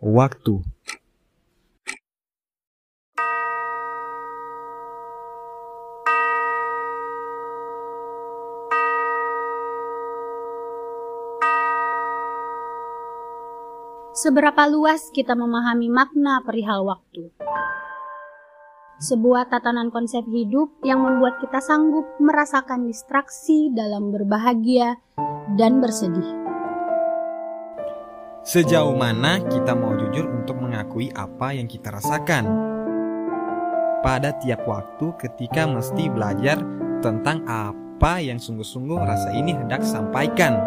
waktu. 0.00 0.64
Seberapa 14.20 14.68
luas 14.68 15.08
kita 15.16 15.32
memahami 15.32 15.88
makna 15.88 16.44
perihal 16.44 16.84
waktu? 16.84 17.32
Sebuah 19.00 19.48
tatanan 19.48 19.88
konsep 19.88 20.28
hidup 20.28 20.76
yang 20.84 21.00
membuat 21.00 21.40
kita 21.40 21.56
sanggup 21.64 22.04
merasakan 22.20 22.84
distraksi 22.84 23.72
dalam 23.72 24.12
berbahagia 24.12 25.00
dan 25.56 25.80
bersedih. 25.80 26.39
Sejauh 28.50 28.98
mana 28.98 29.38
kita 29.46 29.78
mau 29.78 29.94
jujur 29.94 30.26
untuk 30.26 30.58
mengakui 30.58 31.06
apa 31.14 31.54
yang 31.54 31.70
kita 31.70 31.94
rasakan? 31.94 32.50
Pada 34.02 34.34
tiap 34.42 34.66
waktu 34.66 35.14
ketika 35.22 35.70
mesti 35.70 36.10
belajar 36.10 36.58
tentang 36.98 37.46
apa 37.46 38.18
yang 38.18 38.42
sungguh-sungguh 38.42 38.98
rasa 38.98 39.38
ini 39.38 39.54
hendak 39.54 39.86
sampaikan. 39.86 40.58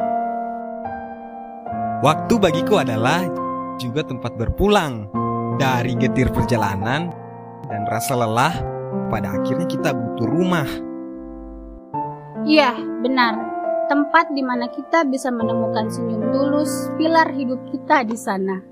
Waktu 1.99 2.39
bagiku 2.39 2.79
adalah 2.79 3.27
juga 3.75 4.07
tempat 4.07 4.31
berpulang 4.39 5.11
dari 5.59 5.99
getir 5.99 6.31
perjalanan 6.31 7.11
dan 7.67 7.83
rasa 7.91 8.15
lelah. 8.15 8.55
Pada 9.11 9.35
akhirnya 9.35 9.67
kita 9.67 9.91
butuh 9.91 10.27
rumah. 10.31 10.69
Iya, 12.47 12.79
benar. 13.03 13.52
Tempat 13.83 14.31
di 14.31 14.39
mana 14.39 14.71
kita 14.71 15.03
bisa 15.03 15.27
menemukan 15.27 15.91
senyum 15.91 16.31
tulus, 16.31 16.87
pilar 16.95 17.27
hidup 17.35 17.59
kita 17.67 18.07
di 18.07 18.15
sana. 18.15 18.63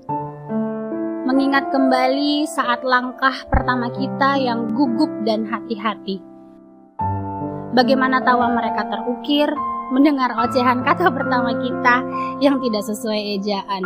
Mengingat 1.28 1.68
kembali 1.68 2.48
saat 2.48 2.80
langkah 2.80 3.44
pertama 3.52 3.92
kita 3.92 4.40
yang 4.40 4.72
gugup 4.72 5.12
dan 5.28 5.44
hati-hati. 5.44 6.16
Bagaimana 7.76 8.24
tawa 8.24 8.56
mereka 8.56 8.88
terukir 8.88 9.52
mendengar 9.92 10.32
ocehan 10.40 10.80
kata 10.80 11.12
pertama 11.12 11.60
kita 11.60 12.00
yang 12.40 12.56
tidak 12.64 12.84
sesuai 12.88 13.20
ejaan. 13.36 13.84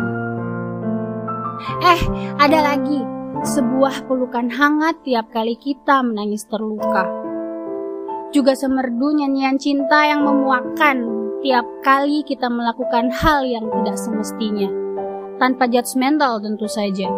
Eh, 1.83 2.01
ada 2.39 2.71
lagi. 2.71 3.03
Sebuah 3.37 4.07
pelukan 4.07 4.47
hangat 4.49 5.03
tiap 5.03 5.35
kali 5.35 5.59
kita 5.59 6.07
menangis 6.07 6.47
terluka. 6.47 7.05
Juga 8.31 8.59
semerdu 8.59 9.17
nyanyian 9.23 9.55
cinta 9.61 10.03
yang 10.09 10.27
memuakkan 10.27 11.16
tiap 11.45 11.67
kali 11.85 12.25
kita 12.25 12.49
melakukan 12.49 13.13
hal 13.13 13.45
yang 13.45 13.67
tidak 13.69 13.97
semestinya. 13.99 14.69
Tanpa 15.37 15.69
judgmental 15.69 16.41
tentu 16.41 16.65
saja. 16.65 17.09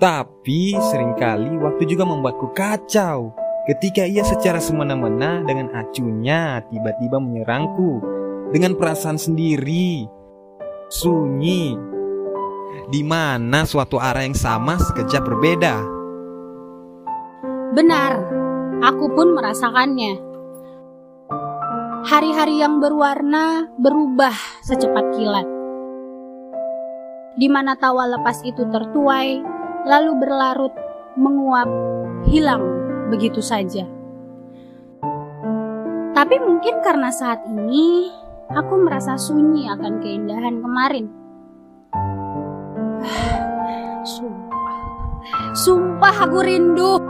Tapi 0.00 0.72
sering 0.80 1.12
kali 1.20 1.60
waktu 1.60 1.84
juga 1.84 2.08
membuatku 2.08 2.56
kacau 2.56 3.36
ketika 3.68 4.08
ia 4.08 4.24
secara 4.24 4.56
semena-mena 4.56 5.44
dengan 5.44 5.68
acunya 5.76 6.64
tiba-tiba 6.72 7.20
menyerangku 7.20 8.00
dengan 8.48 8.80
perasaan 8.80 9.20
sendiri 9.20 10.08
sunyi, 10.88 11.76
di 12.90 13.02
mana 13.04 13.68
suatu 13.68 14.00
arah 14.00 14.24
yang 14.24 14.34
sama 14.34 14.80
sekejap 14.80 15.22
berbeda. 15.22 15.76
Benar, 17.76 18.12
aku 18.82 19.12
pun 19.14 19.36
merasakannya. 19.38 20.29
Hari-hari 22.00 22.64
yang 22.64 22.80
berwarna 22.80 23.68
berubah 23.76 24.32
secepat 24.64 25.04
kilat. 25.12 25.44
Di 27.36 27.44
mana 27.44 27.76
tawa 27.76 28.08
lepas 28.08 28.40
itu 28.40 28.64
tertuai, 28.72 29.36
lalu 29.84 30.16
berlarut, 30.16 30.72
menguap, 31.20 31.68
hilang 32.24 32.64
begitu 33.12 33.44
saja. 33.44 33.84
Tapi 36.16 36.36
mungkin 36.40 36.80
karena 36.80 37.12
saat 37.12 37.44
ini 37.44 38.08
aku 38.48 38.80
merasa 38.80 39.20
sunyi 39.20 39.68
akan 39.68 40.00
keindahan 40.00 40.56
kemarin. 40.56 41.04
Sumpah, 44.08 44.80
sumpah 45.52 46.16
aku 46.16 46.38
rindu. 46.40 47.09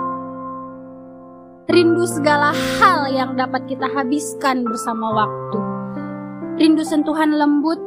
Rindu 1.70 2.02
segala 2.02 2.50
hal 2.82 3.14
yang 3.14 3.38
dapat 3.38 3.70
kita 3.70 3.86
habiskan 3.94 4.66
bersama 4.66 5.14
waktu. 5.14 5.58
Rindu 6.58 6.82
sentuhan 6.82 7.38
lembut 7.38 7.78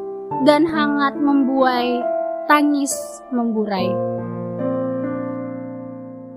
dan 0.48 0.64
hangat 0.64 1.20
membuai, 1.20 2.00
tangis 2.48 2.96
memburai. 3.36 3.92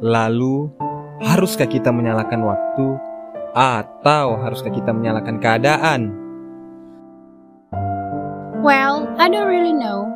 Lalu, 0.03 0.75
haruskah 1.23 1.71
kita 1.71 1.95
menyalakan 1.95 2.43
waktu 2.43 2.99
atau 3.55 4.43
haruskah 4.43 4.75
kita 4.75 4.91
menyalakan 4.91 5.39
keadaan? 5.39 6.01
Well, 8.59 9.07
I 9.23 9.31
don't 9.31 9.47
really 9.47 9.71
know, 9.71 10.11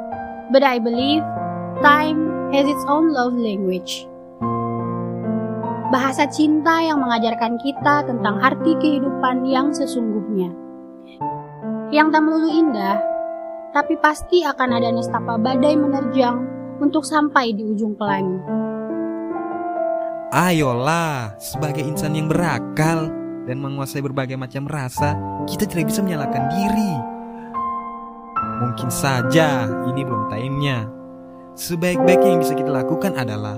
but 0.51 0.67
I 0.67 0.83
believe 0.83 1.23
time 1.79 2.51
has 2.51 2.67
its 2.67 2.83
own 2.91 3.15
love 3.15 3.39
language. 3.39 4.10
Bahasa 5.91 6.27
cinta 6.31 6.79
yang 6.79 7.03
mengajarkan 7.03 7.59
kita 7.59 8.07
tentang 8.07 8.39
arti 8.39 8.79
kehidupan 8.79 9.43
yang 9.43 9.75
sesungguhnya. 9.75 10.55
Yang 11.91 12.07
tak 12.15 12.23
melulu 12.23 12.47
indah, 12.47 12.97
tapi 13.75 13.99
pasti 13.99 14.47
akan 14.47 14.71
ada 14.79 14.95
nestapa 14.95 15.35
badai 15.35 15.75
menerjang 15.75 16.39
untuk 16.79 17.03
sampai 17.03 17.51
di 17.51 17.67
ujung 17.67 17.99
pelangi. 17.99 18.39
Ayolah, 20.31 21.35
sebagai 21.43 21.83
insan 21.83 22.15
yang 22.15 22.31
berakal 22.31 23.11
dan 23.51 23.59
menguasai 23.59 23.99
berbagai 23.99 24.39
macam 24.39 24.71
rasa, 24.71 25.19
kita 25.51 25.67
tidak 25.67 25.91
bisa 25.91 26.07
menyalahkan 26.07 26.47
diri 26.55 27.19
Mungkin 28.61 28.93
saja 28.93 29.65
ini 29.89 30.05
belum 30.05 30.29
timenya. 30.29 30.85
Sebaik-baiknya 31.57 32.37
yang 32.37 32.41
bisa 32.45 32.53
kita 32.53 32.69
lakukan 32.69 33.17
adalah 33.17 33.57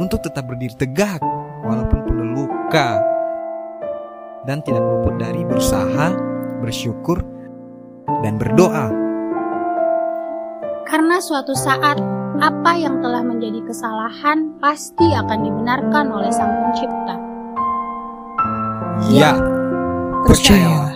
untuk 0.00 0.24
tetap 0.24 0.48
berdiri 0.48 0.72
tegak 0.80 1.20
walaupun 1.64 1.98
penuh 2.06 2.28
luka 2.42 3.00
dan 4.48 4.64
tidak 4.64 4.80
luput 4.80 5.14
dari 5.20 5.44
berusaha, 5.44 6.16
bersyukur, 6.64 7.20
dan 8.24 8.40
berdoa. 8.40 8.88
Karena 10.88 11.22
suatu 11.22 11.54
saat 11.54 12.00
apa 12.40 12.72
yang 12.74 12.98
telah 13.04 13.22
menjadi 13.22 13.62
kesalahan 13.68 14.58
pasti 14.58 15.06
akan 15.12 15.38
dibenarkan 15.44 16.06
oleh 16.10 16.30
Sang 16.32 16.50
Pencipta. 16.50 17.16
Ya, 19.12 19.32
percaya. 20.26 20.89